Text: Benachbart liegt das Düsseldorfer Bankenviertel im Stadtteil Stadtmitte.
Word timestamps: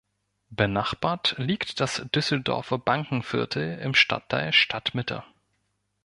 Benachbart 0.49 1.35
liegt 1.37 1.79
das 1.79 2.03
Düsseldorfer 2.11 2.79
Bankenviertel 2.79 3.77
im 3.77 3.93
Stadtteil 3.93 4.51
Stadtmitte. 4.51 5.23